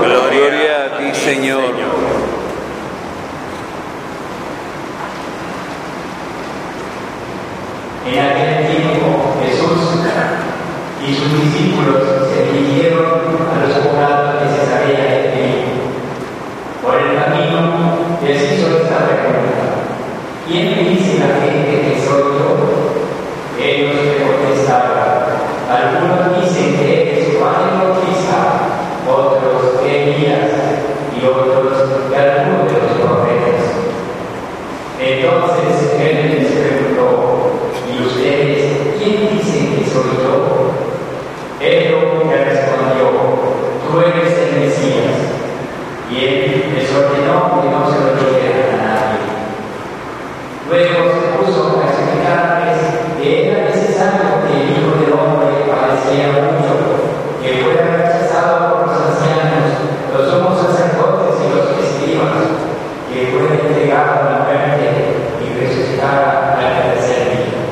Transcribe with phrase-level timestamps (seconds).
[0.00, 1.62] Gloria a ti, Señor.
[8.06, 10.00] En aquel tiempo Jesús
[11.06, 12.02] y sus discípulos
[12.32, 15.80] se dirigieron a los poblados de Cesarea de Filipo.
[16.82, 17.58] Por el camino
[18.24, 19.80] les hizo esta pregunta.
[20.50, 22.50] ¿Quién dice la gente que soy yo?
[23.56, 24.98] Ellos le contestaron.
[25.70, 28.38] Algunos dicen que eres Juan el Bautista,
[29.06, 30.50] otros que Elías
[31.14, 33.62] y otros que alguno de los profetas.
[34.98, 37.06] Entonces él les preguntó,
[37.86, 40.34] ¿y ustedes quién dicen que soy yo?
[41.60, 43.06] Pedro le respondió,
[43.86, 45.14] tú eres el Mesías.
[46.10, 49.30] Y él les ordenó que no se lo dijeran a nadie.
[50.70, 52.78] Luego se puso a explicarles
[53.18, 57.02] que era necesario que el Hijo del Hombre padeciera mucho,
[57.42, 59.66] que fuera rechazado por los ancianos,
[60.14, 62.54] los sumos sacerdotes y los escribas,
[63.10, 64.86] que fuera entregado a la muerte
[65.42, 67.66] y resucitara al tercer día.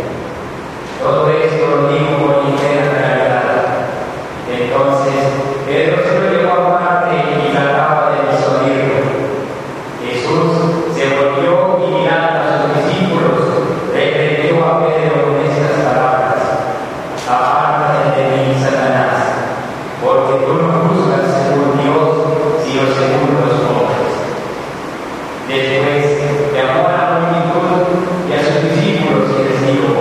[0.99, 3.79] Todo esto lo dijo con interna realidad.
[4.51, 5.23] Entonces,
[5.71, 9.07] Pedro se lo llevó aparte y trataba de disuadirlo.
[10.03, 10.51] Jesús
[10.97, 13.39] se volvió y mirando a sus discípulos,
[13.93, 16.41] reprendió a Pedro con estas palabras:
[17.29, 19.53] Apártate de mí, Satanás,
[20.01, 22.09] porque tú no juzgas según Dios,
[22.65, 24.17] sino según los hombres.
[25.47, 26.03] Después
[26.57, 29.93] llamó a la multitud y a sus discípulos y les dijo: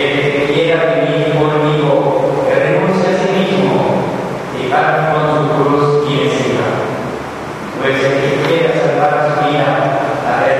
[0.00, 4.00] El que quiera venir conmigo, que renuncie a sí mismo,
[4.56, 6.68] que cargue con su cruz y me siga.
[7.80, 9.72] Pues el que quiera salvar su vida,
[10.20, 10.59] la perderá,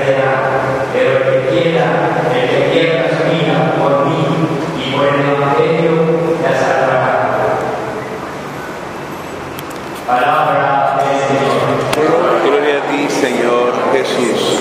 [12.43, 14.59] Gloria a ti, Señor Jesús.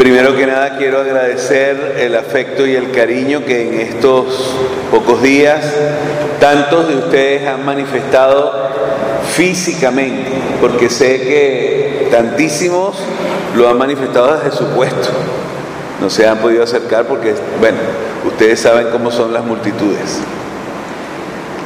[0.00, 4.54] Primero que nada quiero agradecer el afecto y el cariño que en estos
[4.90, 5.60] pocos días
[6.40, 8.50] tantos de ustedes han manifestado
[9.34, 12.96] físicamente, porque sé que tantísimos
[13.54, 15.10] lo han manifestado desde su puesto.
[16.00, 17.76] No se han podido acercar porque, bueno,
[18.26, 20.18] ustedes saben cómo son las multitudes.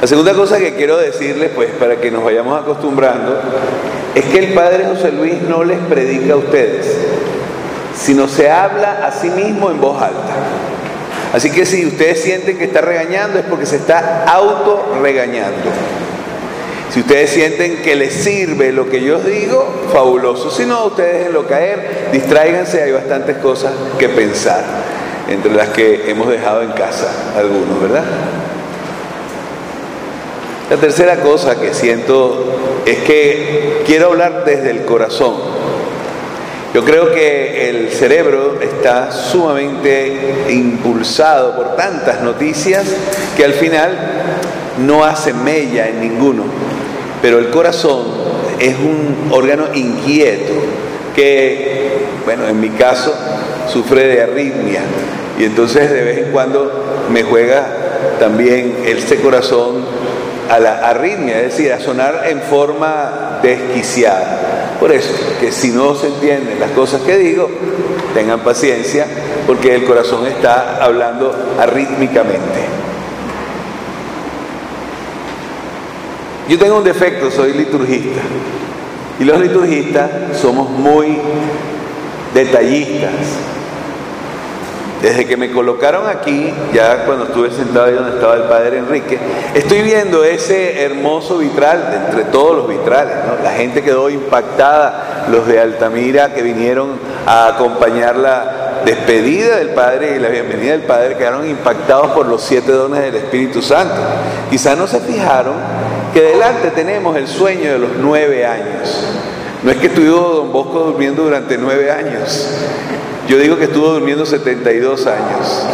[0.01, 3.39] La segunda cosa que quiero decirles, pues, para que nos vayamos acostumbrando,
[4.13, 6.97] es que el Padre José Luis no les predica a ustedes,
[7.97, 10.35] sino se habla a sí mismo en voz alta.
[11.33, 15.71] Así que si ustedes sienten que está regañando es porque se está auto regañando.
[16.93, 20.51] Si ustedes sienten que les sirve lo que yo digo, fabuloso.
[20.51, 24.63] Si no, ustedes déjenlo caer, distráiganse, hay bastantes cosas que pensar,
[25.29, 28.05] entre las que hemos dejado en casa algunos, ¿verdad?
[30.71, 35.54] La tercera cosa que siento es que quiero hablar desde el corazón.
[36.75, 42.85] Yo creo que el cerebro está sumamente impulsado por tantas noticias
[43.37, 43.97] que al final
[44.85, 46.43] no hace mella en ninguno.
[47.23, 48.03] Pero el corazón
[48.59, 50.53] es un órgano inquieto
[51.15, 53.15] que, bueno, en mi caso,
[53.73, 54.81] sufre de arritmia.
[55.39, 57.67] Y entonces de vez en cuando me juega
[58.19, 59.85] también este corazón
[60.51, 64.54] a la arritmia, es decir, a sonar en forma desquiciada.
[64.85, 67.49] Por eso, que si no se entienden las cosas que digo,
[68.13, 69.07] tengan paciencia,
[69.47, 72.61] porque el corazón está hablando arrítmicamente.
[76.51, 78.21] Yo tengo un defecto, soy liturgista.
[79.19, 81.17] Y los liturgistas somos muy
[82.35, 83.13] detallistas.
[85.05, 89.19] Desde que me colocaron aquí, ya cuando estuve sentado ahí donde estaba el padre Enrique,
[89.53, 93.15] estoy viendo ese hermoso vitral, entre todos los vitrales.
[93.43, 96.93] La gente quedó impactada, los de Altamira que vinieron
[97.27, 102.41] a acompañar la despedida del Padre y la bienvenida del Padre quedaron impactados por los
[102.41, 103.97] siete dones del Espíritu Santo.
[104.49, 105.57] Quizás no se fijaron
[106.15, 109.07] que delante tenemos el sueño de los nueve años.
[109.65, 112.51] No es que estuvo don Bosco durmiendo durante nueve años.
[113.27, 115.67] Yo digo que estuvo durmiendo 72 años,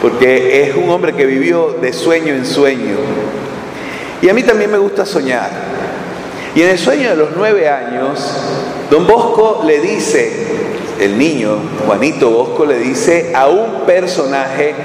[0.00, 2.94] porque es un hombre que vivió de sueño en sueño.
[4.22, 5.50] Y a mí también me gusta soñar.
[6.54, 8.20] Y en el sueño de los nueve años,
[8.88, 10.32] don Bosco le dice,
[11.00, 11.58] el niño,
[11.88, 14.76] Juanito Bosco, le dice a un personaje,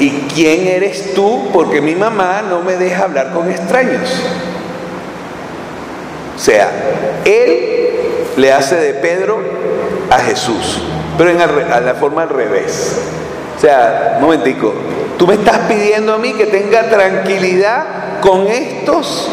[0.00, 1.50] ¿y quién eres tú?
[1.52, 4.10] Porque mi mamá no me deja hablar con extraños.
[6.34, 6.68] O sea,
[7.24, 7.81] él
[8.36, 9.38] le hace de Pedro
[10.10, 10.82] a Jesús,
[11.18, 12.98] pero en la forma al revés.
[13.56, 14.72] O sea, un momentico,
[15.18, 19.28] tú me estás pidiendo a mí que tenga tranquilidad con estos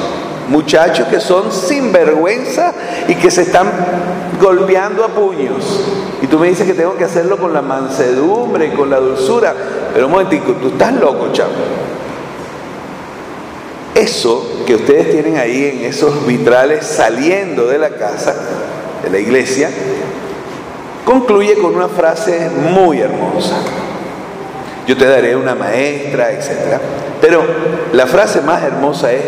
[0.49, 2.73] muchachos que son sinvergüenza
[3.07, 3.71] y que se están
[4.41, 5.81] golpeando a puños.
[6.21, 9.53] Y tú me dices que tengo que hacerlo con la mansedumbre y con la dulzura.
[9.93, 11.51] Pero un momentico, tú estás loco, chavo.
[13.95, 18.35] Eso que ustedes tienen ahí en esos vitrales saliendo de la casa,
[19.03, 19.69] de la iglesia,
[21.05, 23.55] concluye con una frase muy hermosa.
[24.87, 26.79] Yo te daré una maestra, etc.
[27.21, 27.43] Pero
[27.93, 29.25] la frase más hermosa es,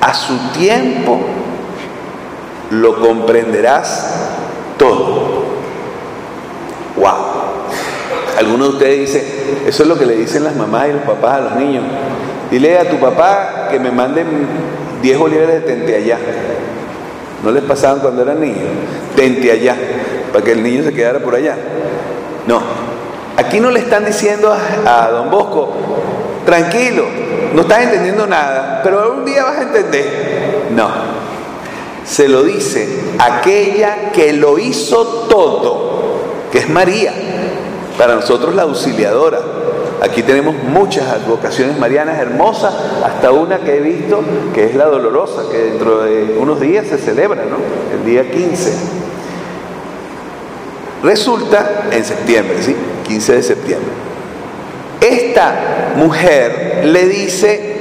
[0.00, 1.20] a su tiempo
[2.70, 4.28] lo comprenderás
[4.78, 5.44] todo.
[6.96, 7.14] ¡Wow!
[8.38, 9.24] Algunos de ustedes dicen,
[9.66, 11.84] eso es lo que le dicen las mamás y los papás a los niños.
[12.50, 14.26] Dile a tu papá que me manden
[15.02, 16.18] 10 bolívares de tente allá.
[17.42, 18.68] ¿No les pasaban cuando eran niños?
[19.16, 19.76] Tente allá,
[20.32, 21.56] para que el niño se quedara por allá.
[22.46, 22.60] No.
[23.36, 25.72] Aquí no le están diciendo a, don Bosco,
[26.44, 27.04] tranquilo,
[27.54, 30.66] no estás entendiendo nada, pero un día vas a entender.
[30.70, 30.88] No,
[32.04, 32.86] se lo dice
[33.18, 36.20] aquella que lo hizo todo,
[36.52, 37.14] que es María,
[37.96, 39.38] para nosotros la auxiliadora.
[40.02, 42.74] Aquí tenemos muchas advocaciones marianas hermosas,
[43.04, 44.22] hasta una que he visto
[44.54, 47.56] que es la dolorosa, que dentro de unos días se celebra, ¿no?
[47.94, 48.72] El día 15.
[51.02, 52.74] Resulta en septiembre, ¿sí?
[53.06, 53.90] 15 de septiembre.
[55.00, 57.78] Esta mujer le dice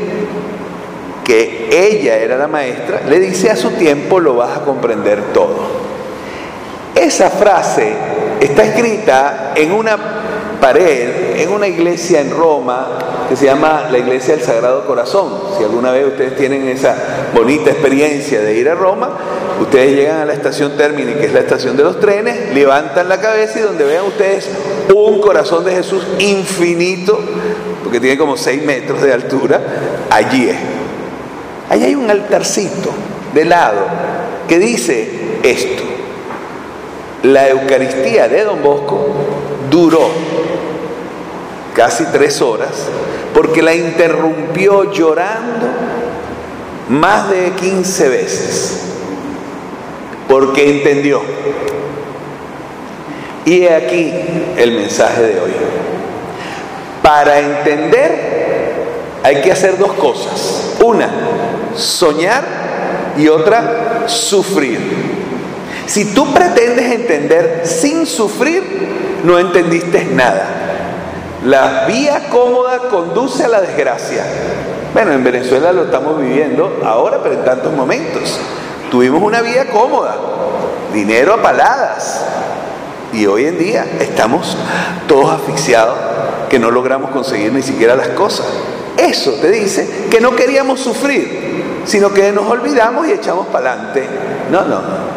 [1.23, 5.89] que ella era la maestra, le dice a su tiempo lo vas a comprender todo.
[6.95, 7.93] Esa frase
[8.39, 9.97] está escrita en una
[10.59, 12.87] pared, en una iglesia en Roma
[13.29, 15.31] que se llama la Iglesia del Sagrado Corazón.
[15.57, 16.95] Si alguna vez ustedes tienen esa
[17.33, 19.09] bonita experiencia de ir a Roma,
[19.61, 23.21] ustedes llegan a la estación Termini, que es la estación de los trenes, levantan la
[23.21, 24.49] cabeza y donde vean ustedes
[24.93, 27.19] un corazón de Jesús infinito,
[27.83, 29.61] porque tiene como 6 metros de altura,
[30.09, 30.57] allí es.
[31.69, 32.89] Allí hay un altarcito
[33.33, 33.81] de lado
[34.47, 35.83] que dice esto.
[37.23, 39.07] La Eucaristía de Don Bosco
[39.69, 40.09] duró
[41.73, 42.89] casi tres horas
[43.33, 45.67] porque la interrumpió llorando
[46.89, 48.81] más de 15 veces,
[50.27, 51.21] porque entendió.
[53.45, 54.11] Y he aquí
[54.57, 55.51] el mensaje de hoy.
[57.01, 58.39] Para entender
[59.23, 60.75] hay que hacer dos cosas.
[60.83, 61.09] Una,
[61.75, 62.43] soñar
[63.17, 64.79] y otra, sufrir.
[65.85, 68.63] Si tú pretendes entender sin sufrir,
[69.23, 70.58] no entendiste nada.
[71.45, 74.25] La vía cómoda conduce a la desgracia.
[74.93, 78.39] Bueno, en Venezuela lo estamos viviendo ahora, pero en tantos momentos.
[78.91, 80.17] Tuvimos una vía cómoda,
[80.93, 82.25] dinero a paladas.
[83.13, 84.57] Y hoy en día estamos
[85.07, 85.97] todos asfixiados
[86.49, 88.45] que no logramos conseguir ni siquiera las cosas.
[88.97, 94.07] Eso te dice que no queríamos sufrir, sino que nos olvidamos y echamos para adelante.
[94.51, 95.08] No, no, no.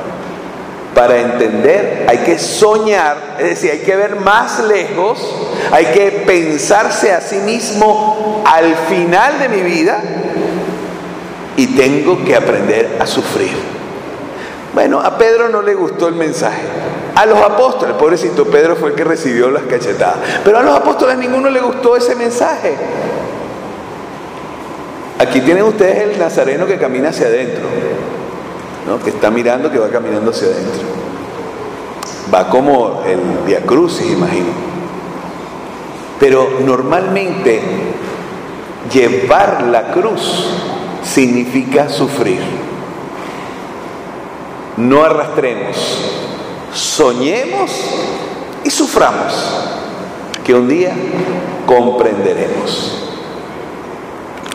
[0.94, 5.19] Para entender hay que soñar, es decir, hay que ver más lejos,
[5.70, 10.03] hay que pensarse a sí mismo al final de mi vida
[11.56, 13.53] y tengo que aprender a sufrir.
[14.75, 16.63] Bueno, a Pedro no le gustó el mensaje.
[17.15, 20.17] A los apóstoles, pobrecito Pedro fue el que recibió las cachetadas.
[20.44, 22.75] Pero a los apóstoles ninguno le gustó ese mensaje.
[25.19, 27.65] Aquí tienen ustedes el nazareno que camina hacia adentro,
[29.03, 30.82] que está mirando, que va caminando hacia adentro.
[32.32, 34.48] Va como el Via Crucis, imagino.
[36.19, 37.62] Pero normalmente
[38.93, 40.46] llevar la cruz
[41.03, 42.41] significa sufrir.
[44.77, 45.77] No arrastremos,
[46.72, 47.70] soñemos
[48.65, 49.34] y suframos,
[50.44, 50.93] que un día
[51.67, 53.02] comprenderemos.